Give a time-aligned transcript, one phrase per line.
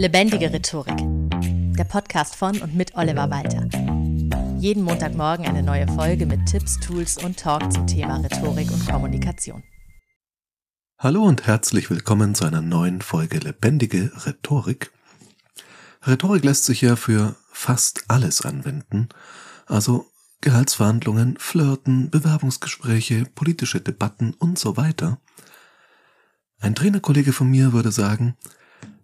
[0.00, 0.96] Lebendige Rhetorik.
[1.76, 3.68] Der Podcast von und mit Oliver Walter.
[4.58, 9.62] Jeden Montagmorgen eine neue Folge mit Tipps, Tools und Talk zum Thema Rhetorik und Kommunikation.
[10.96, 14.90] Hallo und herzlich willkommen zu einer neuen Folge Lebendige Rhetorik.
[16.06, 19.10] Rhetorik lässt sich ja für fast alles anwenden,
[19.66, 20.06] also
[20.40, 25.18] Gehaltsverhandlungen, Flirten, Bewerbungsgespräche, politische Debatten und so weiter.
[26.58, 28.38] Ein Trainerkollege von mir würde sagen,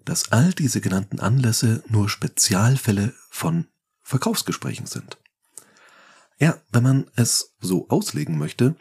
[0.07, 3.67] dass all diese genannten Anlässe nur Spezialfälle von
[4.03, 5.19] Verkaufsgesprächen sind.
[6.39, 8.77] Ja, wenn man es so auslegen möchte,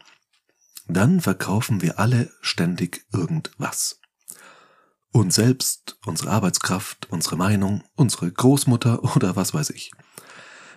[0.87, 3.99] dann verkaufen wir alle ständig irgendwas.
[5.11, 9.91] Uns selbst, unsere Arbeitskraft, unsere Meinung, unsere Großmutter oder was weiß ich.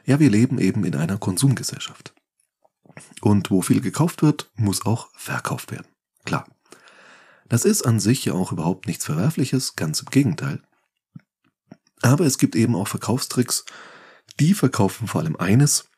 [0.07, 2.15] Ja, wir leben eben in einer Konsumgesellschaft.
[3.21, 5.89] Und wo viel gekauft wird, muss auch verkauft werden.
[6.25, 6.47] Klar.
[7.49, 10.63] Das ist an sich ja auch überhaupt nichts Verwerfliches, ganz im Gegenteil.
[12.03, 13.65] Aber es gibt eben auch Verkaufstricks,
[14.39, 15.89] die verkaufen vor allem eines,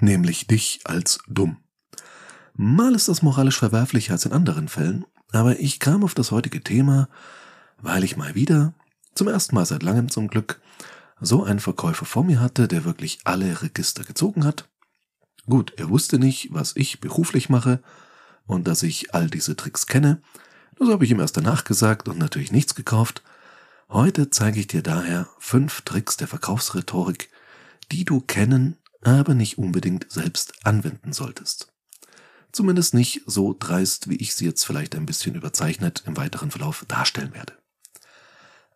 [0.00, 1.58] nämlich dich als dumm.
[2.54, 6.62] Mal ist das moralisch verwerflicher als in anderen Fällen, aber ich kam auf das heutige
[6.62, 7.08] Thema,
[7.78, 8.74] weil ich mal wieder,
[9.14, 10.60] zum ersten Mal seit langem zum Glück,
[11.20, 14.68] so einen Verkäufer vor mir hatte, der wirklich alle Register gezogen hat.
[15.46, 17.82] Gut, er wusste nicht, was ich beruflich mache,
[18.46, 20.22] und dass ich all diese Tricks kenne.
[20.78, 23.22] Das habe ich ihm erst danach gesagt und natürlich nichts gekauft.
[23.88, 27.30] Heute zeige ich dir daher fünf Tricks der Verkaufsrhetorik,
[27.92, 31.72] die du kennen, aber nicht unbedingt selbst anwenden solltest.
[32.52, 36.84] Zumindest nicht so dreist, wie ich sie jetzt vielleicht ein bisschen überzeichnet im weiteren Verlauf
[36.88, 37.52] darstellen werde.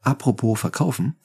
[0.02, 1.16] Apropos Verkaufen,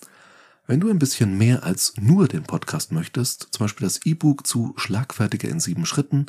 [0.67, 4.73] wenn du ein bisschen mehr als nur den Podcast möchtest, zum Beispiel das E-Book zu
[4.77, 6.25] Schlagfertiger in sieben Schritten,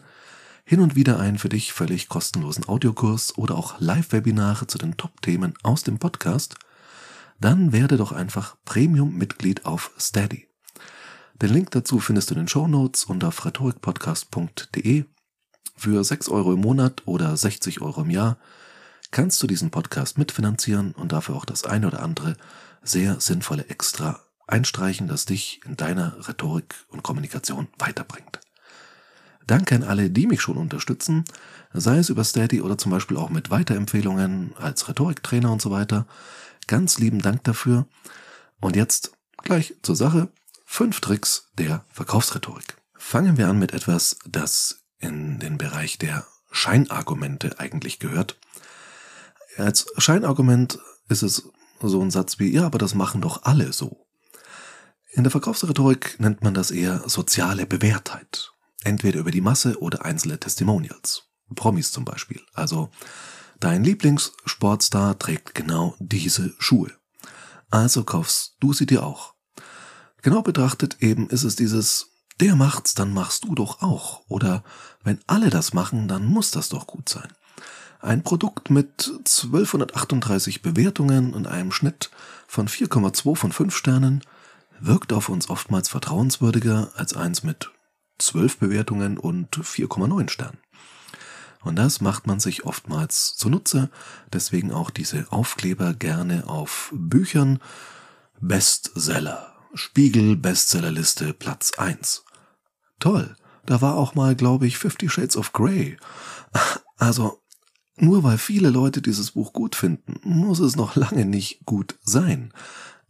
[0.68, 5.54] hin und wieder einen für dich völlig kostenlosen Audiokurs oder auch Live-Webinare zu den Top-Themen
[5.62, 6.56] aus dem Podcast,
[7.40, 10.48] dann werde doch einfach Premium-Mitglied auf Steady.
[11.40, 15.04] Den Link dazu findest du in den Show Notes und auf rhetorikpodcast.de.
[15.76, 18.36] Für 6 Euro im Monat oder 60 Euro im Jahr
[19.12, 22.36] kannst du diesen Podcast mitfinanzieren und dafür auch das eine oder andere
[22.82, 24.18] sehr sinnvolle Extra
[24.48, 28.40] einstreichen, das dich in deiner Rhetorik und Kommunikation weiterbringt.
[29.46, 31.24] Danke an alle, die mich schon unterstützen,
[31.72, 36.06] sei es über Steady oder zum Beispiel auch mit Weiterempfehlungen als Rhetoriktrainer und so weiter.
[36.66, 37.86] Ganz lieben Dank dafür.
[38.60, 39.12] Und jetzt
[39.42, 40.28] gleich zur Sache.
[40.64, 42.76] Fünf Tricks der Verkaufsrhetorik.
[42.94, 48.36] Fangen wir an mit etwas, das in den Bereich der Scheinargumente eigentlich gehört.
[49.56, 54.08] Als Scheinargument ist es so ein Satz wie, ja, aber das machen doch alle so.
[55.12, 60.38] In der Verkaufsrhetorik nennt man das eher soziale Bewährtheit entweder über die Masse oder einzelne
[60.38, 61.24] Testimonials.
[61.54, 62.40] Promis zum Beispiel.
[62.54, 62.90] Also,
[63.60, 66.92] dein Lieblingssportstar trägt genau diese Schuhe.
[67.70, 69.34] Also kaufst du sie dir auch.
[70.22, 72.10] Genau betrachtet eben ist es dieses,
[72.40, 74.22] der macht's, dann machst du doch auch.
[74.28, 74.64] Oder
[75.02, 77.28] wenn alle das machen, dann muss das doch gut sein.
[78.00, 82.10] Ein Produkt mit 1238 Bewertungen und einem Schnitt
[82.46, 84.22] von 4,2 von 5 Sternen
[84.80, 87.70] wirkt auf uns oftmals vertrauenswürdiger als eins mit
[88.18, 90.58] 12 Bewertungen und 4,9 Sternen.
[91.62, 93.90] Und das macht man sich oftmals zunutze,
[94.32, 97.58] deswegen auch diese Aufkleber gerne auf Büchern.
[98.40, 99.54] Bestseller.
[99.74, 102.24] Spiegel Bestsellerliste Platz 1.
[103.00, 103.36] Toll.
[103.64, 105.96] Da war auch mal, glaube ich, Fifty Shades of Grey.
[106.98, 107.42] Also,
[107.96, 112.54] nur weil viele Leute dieses Buch gut finden, muss es noch lange nicht gut sein.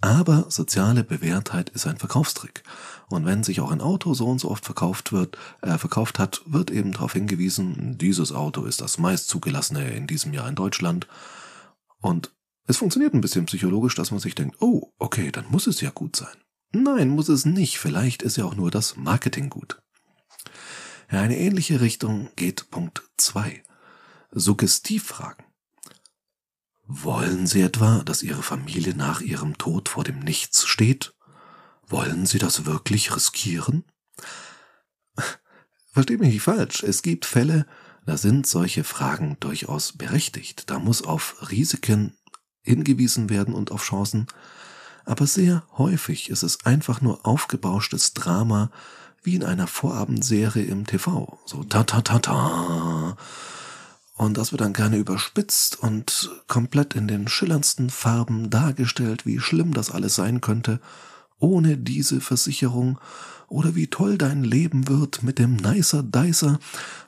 [0.07, 2.63] Aber soziale Bewährtheit ist ein Verkaufstrick.
[3.09, 6.43] Und wenn sich auch ein Auto so und so oft verkauft wird, äh, verkauft hat,
[6.47, 11.09] wird eben darauf hingewiesen, dieses Auto ist das meist zugelassene in diesem Jahr in Deutschland.
[12.01, 12.33] Und
[12.69, 15.91] es funktioniert ein bisschen psychologisch, dass man sich denkt, oh, okay, dann muss es ja
[15.91, 16.37] gut sein.
[16.71, 17.81] Nein, muss es nicht.
[17.81, 19.83] Vielleicht ist ja auch nur das Marketing gut.
[21.11, 23.61] Ja, eine ähnliche Richtung geht Punkt 2.
[24.31, 25.46] Suggestivfragen.
[26.89, 31.15] Wollen Sie etwa, dass Ihre Familie nach Ihrem Tod vor dem Nichts steht?
[31.89, 33.85] Wollen Sie das wirklich riskieren?
[35.93, 36.85] Versteht mich nicht falsch.
[36.85, 37.67] Es gibt Fälle,
[38.05, 40.71] da sind solche Fragen durchaus berechtigt.
[40.71, 42.17] Da muss auf Risiken
[42.63, 44.29] hingewiesen werden und auf Chancen.
[45.05, 48.71] Aber sehr häufig ist es einfach nur aufgebauschtes Drama,
[49.25, 51.39] wie in einer Vorabendserie im TV.
[51.47, 53.17] So ta ta ta ta.
[54.17, 59.75] Und das wird dann gerne überspitzt und komplett in den schillerndsten Farben dargestellt, wie schlimm
[59.75, 60.81] das alles sein könnte.
[61.39, 62.99] ohne diese Versicherung
[63.49, 66.59] oder wie toll dein Leben wird mit dem Nicer Dicer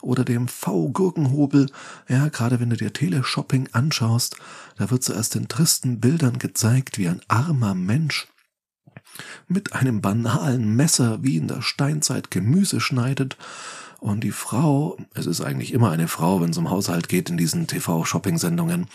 [0.00, 1.70] oder dem V-Gurkenhobel.
[2.08, 4.37] Ja, gerade wenn du dir Teleshopping anschaust,
[4.76, 8.28] da wird zuerst in tristen Bildern gezeigt, wie ein armer Mensch
[9.47, 13.37] mit einem banalen Messer wie in der Steinzeit Gemüse schneidet
[14.00, 17.37] und die Frau, es ist eigentlich immer eine Frau, wenn es um Haushalt geht in
[17.37, 18.87] diesen TV-Shopping-Sendungen,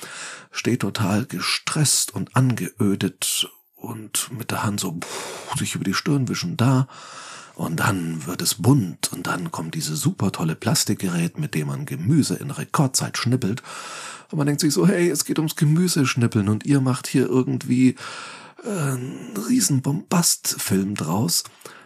[0.52, 6.30] steht total gestresst und angeödet und mit der Hand so pff, sich über die Stirn
[6.30, 6.88] wischen da.
[7.56, 11.86] Und dann wird es bunt und dann kommt diese super tolle Plastikgerät, mit dem man
[11.86, 13.62] Gemüse in Rekordzeit schnippelt.
[14.32, 17.96] Und man denkt sich so, hey, es geht ums Gemüseschnippeln und ihr macht hier irgendwie
[18.64, 21.44] äh, einen riesen Bombastfilm draus.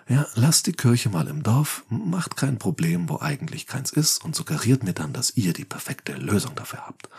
[0.10, 4.36] Ja, lasst die Kirche mal im Dorf, macht kein Problem, wo eigentlich keins ist und
[4.36, 7.10] suggeriert mir dann, dass ihr die perfekte Lösung dafür habt.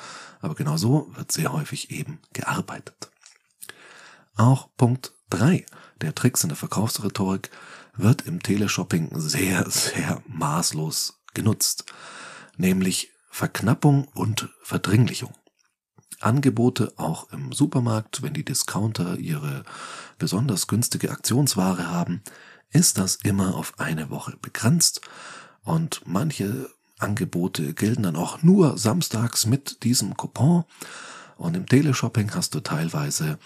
[0.40, 3.10] Aber genau so wird sehr häufig eben gearbeitet.
[4.36, 5.66] Auch Punkt drei
[6.00, 7.50] der Tricks in der Verkaufsrhetorik
[7.94, 11.84] wird im Teleshopping sehr, sehr maßlos genutzt,
[12.56, 15.34] nämlich Verknappung und Verdringlichung.
[16.20, 19.64] Angebote auch im Supermarkt, wenn die Discounter ihre
[20.18, 22.22] besonders günstige Aktionsware haben,
[22.70, 25.00] ist das immer auf eine Woche begrenzt.
[25.62, 26.68] Und manche
[26.98, 30.64] Angebote gelten dann auch nur samstags mit diesem Coupon.
[31.36, 33.38] Und im Teleshopping hast du teilweise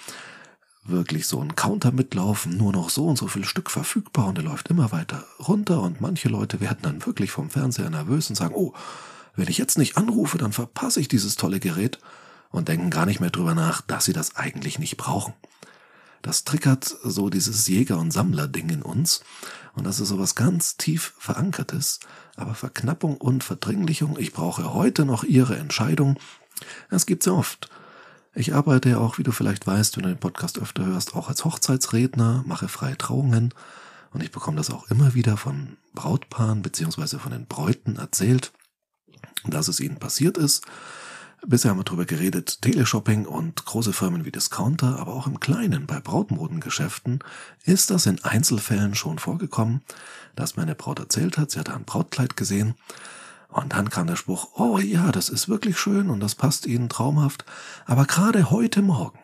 [0.84, 4.44] wirklich so einen Counter mitlaufen, nur noch so und so viel Stück verfügbar und der
[4.44, 5.80] läuft immer weiter runter.
[5.82, 8.72] Und manche Leute werden dann wirklich vom Fernseher nervös und sagen, oh,
[9.36, 11.98] wenn ich jetzt nicht anrufe, dann verpasse ich dieses tolle Gerät
[12.52, 15.32] und denken gar nicht mehr drüber nach, dass sie das eigentlich nicht brauchen.
[16.20, 19.24] Das triggert so dieses Jäger- und Sammler-Ding in uns.
[19.74, 21.98] Und das ist so was ganz tief verankertes.
[22.36, 26.18] Aber Verknappung und Verdringlichung, ich brauche heute noch Ihre Entscheidung,
[26.90, 27.68] das gibt's ja oft.
[28.34, 31.28] Ich arbeite ja auch, wie du vielleicht weißt, wenn du den Podcast öfter hörst, auch
[31.28, 33.52] als Hochzeitsredner, mache freie Trauungen.
[34.12, 38.52] Und ich bekomme das auch immer wieder von Brautpaaren beziehungsweise von den Bräuten erzählt,
[39.44, 40.64] dass es ihnen passiert ist
[41.44, 45.86] Bisher haben wir darüber geredet, Teleshopping und große Firmen wie Discounter, aber auch im Kleinen
[45.86, 47.18] bei Brautmodengeschäften
[47.64, 49.82] ist das in Einzelfällen schon vorgekommen,
[50.36, 52.74] dass meine Braut erzählt hat, sie hat ein Brautkleid gesehen
[53.48, 56.88] und dann kam der Spruch, oh ja, das ist wirklich schön und das passt Ihnen
[56.88, 57.44] traumhaft,
[57.86, 59.18] aber gerade heute Morgen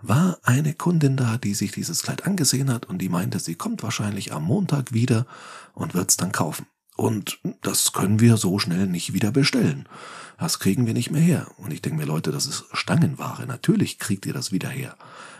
[0.00, 3.82] war eine Kundin da, die sich dieses Kleid angesehen hat und die meinte, sie kommt
[3.82, 5.26] wahrscheinlich am Montag wieder
[5.74, 6.66] und wird's dann kaufen.
[6.98, 9.88] Und das können wir so schnell nicht wieder bestellen.
[10.36, 11.46] Das kriegen wir nicht mehr her.
[11.56, 13.46] Und ich denke mir, Leute, das ist Stangenware.
[13.46, 14.96] Natürlich kriegt ihr das wieder her.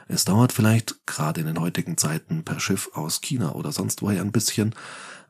[0.06, 4.20] Es dauert vielleicht gerade in den heutigen Zeiten per Schiff aus China oder sonst woher
[4.20, 4.72] ein bisschen.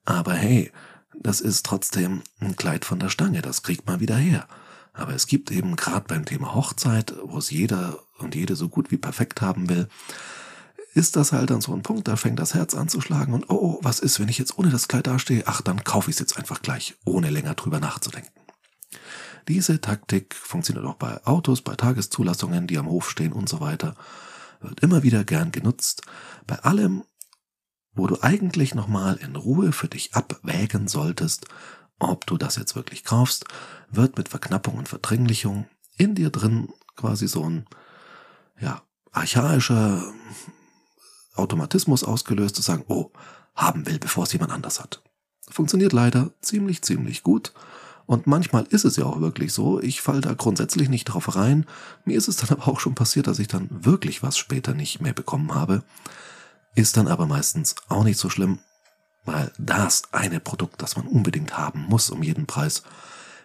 [0.05, 0.71] Aber hey,
[1.19, 3.41] das ist trotzdem ein Kleid von der Stange.
[3.41, 4.47] Das kriegt man wieder her.
[4.93, 8.91] Aber es gibt eben gerade beim Thema Hochzeit, wo es jeder und jede so gut
[8.91, 9.89] wie perfekt haben will,
[10.99, 13.49] ist das halt dann so ein Punkt, da fängt das Herz an zu schlagen und
[13.50, 15.45] oh, oh, was ist, wenn ich jetzt ohne das Kleid dastehe?
[15.47, 18.33] Ach, dann kaufe ich es jetzt einfach gleich, ohne länger drüber nachzudenken.
[19.47, 23.95] Diese Taktik funktioniert auch bei Autos, bei Tageszulassungen, die am Hof stehen und so weiter.
[24.61, 26.03] Wird immer wieder gern genutzt.
[26.49, 27.05] Bei allem,
[27.95, 31.47] wo du eigentlich nochmal in Ruhe für dich abwägen solltest,
[32.00, 33.45] ob du das jetzt wirklich kaufst,
[33.89, 37.67] wird mit Verknappung und Verdringlichung in dir drin quasi so ein,
[38.61, 40.03] ja, archaischer
[41.38, 43.11] Automatismus ausgelöst, zu sagen, oh,
[43.55, 45.02] haben will, bevor es jemand anders hat.
[45.50, 47.52] Funktioniert leider ziemlich, ziemlich gut.
[48.06, 49.81] Und manchmal ist es ja auch wirklich so.
[49.81, 51.67] Ich falle da grundsätzlich nicht drauf rein.
[52.05, 55.00] Mir ist es dann aber auch schon passiert, dass ich dann wirklich was später nicht
[55.00, 55.82] mehr bekommen habe.
[56.75, 58.61] Ist dann aber meistens auch nicht so schlimm,
[59.25, 62.83] weil das eine Produkt, das man unbedingt haben muss um jeden Preis,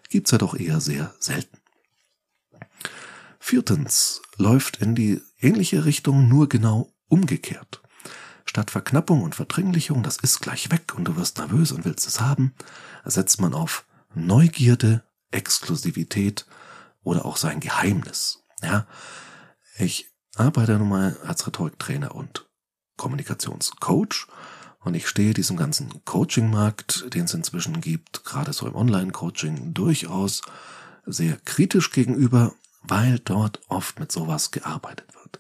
[0.10, 1.58] gibt's ja doch eher sehr selten.
[3.40, 7.83] Viertens läuft in die ähnliche Richtung nur genau umgekehrt.
[8.54, 12.22] Statt Verknappung und Verdringlichung, das ist gleich weg und du wirst nervös und willst es
[12.22, 12.54] haben,
[13.04, 13.84] setzt man auf
[14.14, 16.46] Neugierde, Exklusivität
[17.02, 18.44] oder auch sein Geheimnis.
[18.62, 18.86] Ja,
[19.80, 22.48] ich arbeite nun mal als Rhetoriktrainer und
[22.96, 24.28] Kommunikationscoach
[24.82, 30.44] und ich stehe diesem ganzen Coaching-Markt, den es inzwischen gibt, gerade so im Online-Coaching, durchaus
[31.08, 35.40] sehr kritisch gegenüber, weil dort oft mit sowas gearbeitet wird.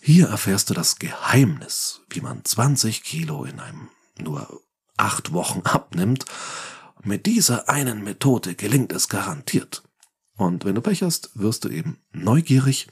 [0.00, 3.88] Hier erfährst du das Geheimnis, wie man 20 Kilo in einem
[4.18, 4.62] nur
[4.96, 6.24] acht Wochen abnimmt.
[7.02, 9.82] Mit dieser einen Methode gelingt es garantiert.
[10.36, 12.88] Und wenn du Pech wirst du eben neugierig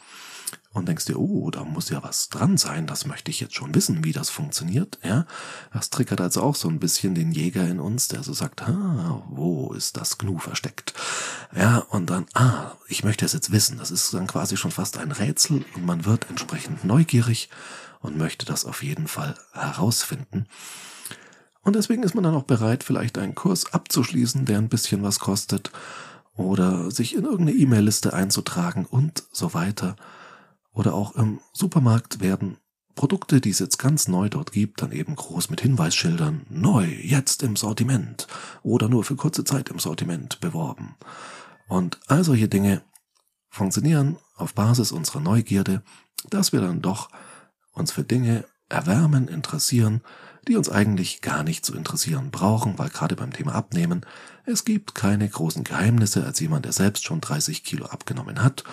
[0.73, 3.75] und denkst dir, oh, da muss ja was dran sein, das möchte ich jetzt schon
[3.75, 5.27] wissen, wie das funktioniert, ja.
[5.73, 9.23] Das triggert also auch so ein bisschen den Jäger in uns, der so sagt, ah,
[9.31, 10.95] wo ist das Gnu versteckt?
[11.57, 13.79] Ja, und dann, ah, ich möchte es jetzt wissen.
[13.79, 17.49] Das ist dann quasi schon fast ein Rätsel und man wird entsprechend neugierig
[18.01, 20.47] und möchte das auf jeden Fall herausfinden.
[21.63, 25.19] Und deswegen ist man dann auch bereit, vielleicht einen Kurs abzuschließen, der ein bisschen was
[25.19, 25.71] kostet
[26.35, 29.97] oder sich in irgendeine E-Mail-Liste einzutragen und so weiter
[30.73, 32.59] oder auch im Supermarkt werden.
[32.95, 36.47] Produkte, die es jetzt ganz neu dort gibt, dann eben groß mit Hinweisschildern.
[36.51, 38.27] Neu, jetzt im Sortiment.
[38.65, 40.97] Oder nur für kurze Zeit im Sortiment beworben.
[41.69, 42.83] Und all solche Dinge
[43.51, 45.83] funktionieren auf Basis unserer Neugierde,
[46.31, 47.11] dass wir dann doch
[47.73, 50.03] uns für Dinge erwärmen, interessieren,
[50.47, 54.05] die uns eigentlich gar nicht zu interessieren brauchen, weil gerade beim Thema Abnehmen,
[54.45, 58.65] es gibt keine großen Geheimnisse als jemand, der selbst schon 30 Kilo abgenommen hat,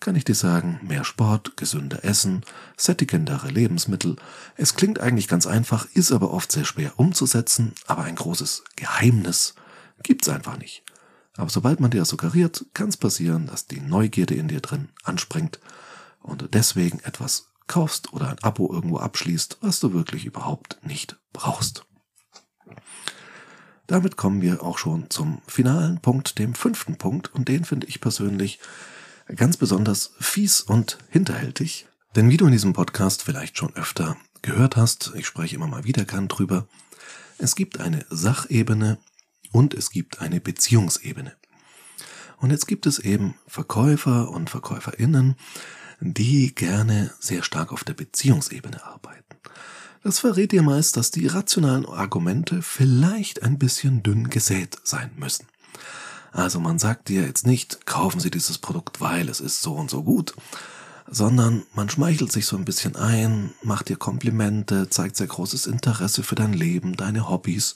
[0.00, 2.44] kann ich dir sagen, mehr Sport, gesünder Essen,
[2.76, 4.16] sättigendere Lebensmittel.
[4.56, 9.54] Es klingt eigentlich ganz einfach, ist aber oft sehr schwer umzusetzen, aber ein großes Geheimnis
[10.02, 10.84] gibt's einfach nicht.
[11.36, 15.60] Aber sobald man dir suggeriert, kann es passieren, dass die Neugierde in dir drin anspringt
[16.20, 21.16] und du deswegen etwas kaufst oder ein Abo irgendwo abschließt, was du wirklich überhaupt nicht
[21.32, 21.84] brauchst.
[23.86, 28.00] Damit kommen wir auch schon zum finalen Punkt, dem fünften Punkt, und den finde ich
[28.00, 28.58] persönlich
[29.34, 31.86] ganz besonders fies und hinterhältig.
[32.16, 35.84] Denn wie du in diesem Podcast vielleicht schon öfter gehört hast, ich spreche immer mal
[35.84, 36.66] wieder gern drüber,
[37.38, 38.98] es gibt eine Sachebene
[39.52, 41.36] und es gibt eine Beziehungsebene.
[42.38, 45.36] Und jetzt gibt es eben Verkäufer und Verkäuferinnen,
[46.00, 49.36] die gerne sehr stark auf der Beziehungsebene arbeiten.
[50.02, 55.46] Das verrät dir meist, dass die rationalen Argumente vielleicht ein bisschen dünn gesät sein müssen.
[56.38, 59.90] Also man sagt dir jetzt nicht, kaufen Sie dieses Produkt, weil es ist so und
[59.90, 60.34] so gut,
[61.10, 66.22] sondern man schmeichelt sich so ein bisschen ein, macht dir Komplimente, zeigt sehr großes Interesse
[66.22, 67.74] für dein Leben, deine Hobbys.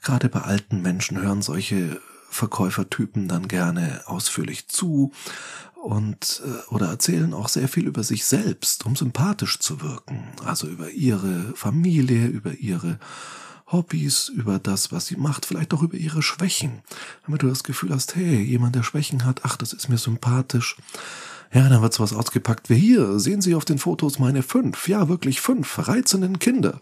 [0.00, 5.12] Gerade bei alten Menschen hören solche Verkäufertypen dann gerne ausführlich zu
[5.74, 10.66] und äh, oder erzählen auch sehr viel über sich selbst, um sympathisch zu wirken, also
[10.66, 12.98] über ihre Familie, über ihre
[13.72, 16.82] Hobbys, über das, was sie macht, vielleicht auch über ihre Schwächen.
[17.24, 20.76] Damit du das Gefühl hast, hey, jemand, der Schwächen hat, ach, das ist mir sympathisch.
[21.52, 23.18] Ja, dann wird sowas ausgepackt wie hier.
[23.18, 26.80] Sehen Sie auf den Fotos meine fünf, ja wirklich fünf reizenden Kinder.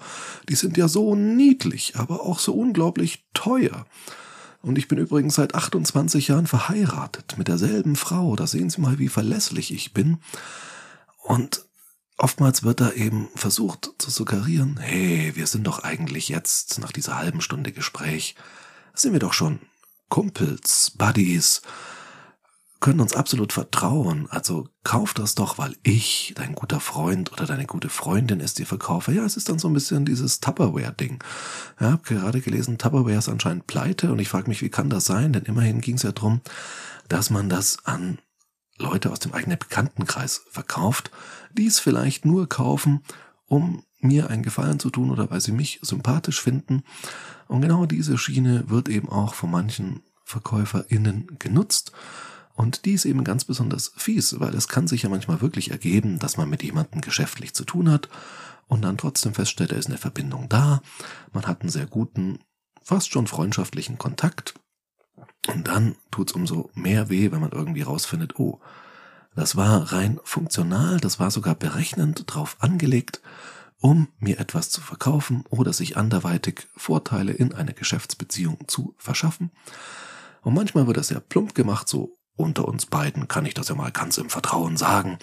[0.49, 3.87] Die sind ja so niedlich, aber auch so unglaublich teuer.
[4.63, 8.37] Und ich bin übrigens seit 28 Jahren verheiratet mit derselben Frau.
[8.37, 10.19] Da sehen Sie mal, wie verlässlich ich bin.
[11.23, 11.65] Und
[12.23, 17.17] Oftmals wird da eben versucht zu suggerieren, hey, wir sind doch eigentlich jetzt, nach dieser
[17.17, 18.35] halben Stunde Gespräch,
[18.93, 19.59] sind wir doch schon
[20.11, 21.63] Kumpels, Buddies,
[22.79, 24.27] können uns absolut vertrauen.
[24.29, 28.67] Also kauf das doch, weil ich, dein guter Freund oder deine gute Freundin es dir
[28.67, 29.13] verkaufe.
[29.13, 31.25] Ja, es ist dann so ein bisschen dieses Tupperware-Ding.
[31.81, 35.07] Ja, hab gerade gelesen, Tupperware ist anscheinend pleite und ich frage mich, wie kann das
[35.07, 35.33] sein?
[35.33, 36.43] Denn immerhin ging es ja darum,
[37.09, 38.19] dass man das an
[38.81, 41.11] Leute aus dem eigenen Bekanntenkreis verkauft,
[41.53, 43.03] die es vielleicht nur kaufen,
[43.47, 46.83] um mir einen Gefallen zu tun oder weil sie mich sympathisch finden.
[47.49, 51.93] Und genau diese Schiene wird eben auch von manchen VerkäuferInnen genutzt.
[52.55, 56.19] Und die ist eben ganz besonders fies, weil es kann sich ja manchmal wirklich ergeben,
[56.19, 58.09] dass man mit jemandem geschäftlich zu tun hat
[58.67, 60.83] und dann trotzdem feststellt, da ist eine Verbindung da.
[61.33, 62.39] Man hat einen sehr guten,
[62.83, 64.55] fast schon freundschaftlichen Kontakt.
[65.49, 68.61] Und dann tut's umso mehr weh, wenn man irgendwie rausfindet, oh,
[69.35, 73.21] das war rein funktional, das war sogar berechnend drauf angelegt,
[73.79, 79.51] um mir etwas zu verkaufen oder sich anderweitig Vorteile in einer Geschäftsbeziehung zu verschaffen.
[80.43, 83.75] Und manchmal wird das sehr plump gemacht, so unter uns beiden kann ich das ja
[83.75, 85.19] mal ganz im Vertrauen sagen.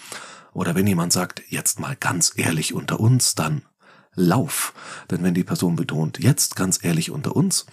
[0.53, 3.63] Oder wenn jemand sagt, jetzt mal ganz ehrlich unter uns, dann
[4.13, 4.73] lauf.
[5.09, 7.65] Denn wenn die Person betont, jetzt ganz ehrlich unter uns,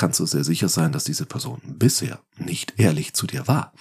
[0.00, 3.74] kannst du sehr sicher sein, dass diese Person bisher nicht ehrlich zu dir war.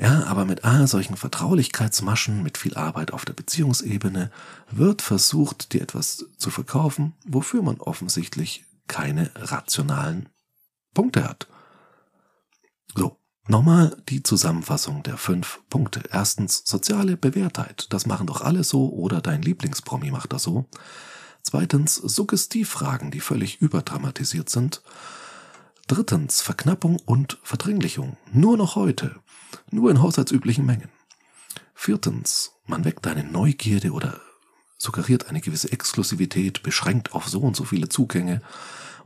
[0.00, 4.30] Ja, aber mit all solchen Vertraulichkeitsmaschen, mit viel Arbeit auf der Beziehungsebene,
[4.70, 10.28] wird versucht, dir etwas zu verkaufen, wofür man offensichtlich keine rationalen
[10.94, 11.48] Punkte hat.
[12.94, 16.04] So, nochmal die Zusammenfassung der fünf Punkte.
[16.12, 17.88] Erstens, soziale Bewährtheit.
[17.90, 20.66] Das machen doch alle so oder dein Lieblingspromi macht das so.
[21.42, 24.82] Zweitens, Suggestivfragen, die völlig überdramatisiert sind.
[25.88, 28.18] Drittens Verknappung und Verdringlichung.
[28.30, 29.16] Nur noch heute.
[29.70, 30.90] Nur in haushaltsüblichen Mengen.
[31.74, 34.20] Viertens, man weckt deine Neugierde oder
[34.76, 38.42] suggeriert eine gewisse Exklusivität, beschränkt auf so und so viele Zugänge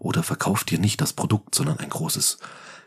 [0.00, 2.38] oder verkauft dir nicht das Produkt, sondern ein großes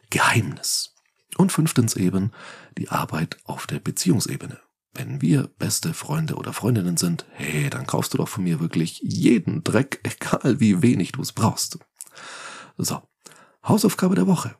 [0.09, 0.93] Geheimnis.
[1.37, 2.33] Und fünftens eben
[2.77, 4.59] die Arbeit auf der Beziehungsebene.
[4.97, 8.99] wenn wir beste Freunde oder Freundinnen sind, hey, dann kaufst du doch von mir wirklich
[9.03, 11.79] jeden Dreck, egal wie wenig du es brauchst.
[12.77, 13.01] So,
[13.67, 14.55] Hausaufgabe der Woche.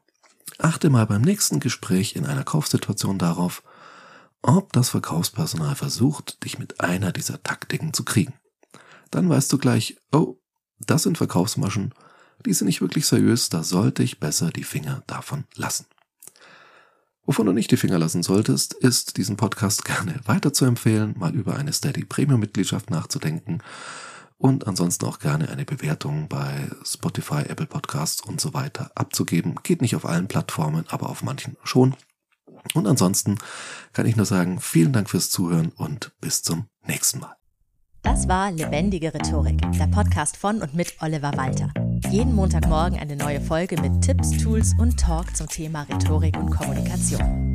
[0.58, 3.62] Achte mal beim nächsten Gespräch in einer Kaufsituation darauf,
[4.42, 8.34] ob das Verkaufspersonal versucht, dich mit einer dieser Taktiken zu kriegen.
[9.12, 10.38] Dann weißt du gleich, oh,
[10.80, 11.94] das sind Verkaufsmaschen,
[12.46, 15.86] die sind nicht wirklich seriös, da sollte ich besser die Finger davon lassen.
[17.24, 21.74] Wovon du nicht die Finger lassen solltest, ist, diesen Podcast gerne weiterzuempfehlen, mal über eine
[21.74, 23.62] Steady Premium Mitgliedschaft nachzudenken
[24.38, 29.56] und ansonsten auch gerne eine Bewertung bei Spotify, Apple Podcasts und so weiter abzugeben.
[29.64, 31.96] Geht nicht auf allen Plattformen, aber auf manchen schon.
[32.74, 33.38] Und ansonsten
[33.94, 37.36] kann ich nur sagen, vielen Dank fürs Zuhören und bis zum nächsten Mal.
[38.02, 41.74] Das war Lebendige Rhetorik, der Podcast von und mit Oliver Walter.
[42.12, 47.55] Jeden Montagmorgen eine neue Folge mit Tipps, Tools und Talk zum Thema Rhetorik und Kommunikation.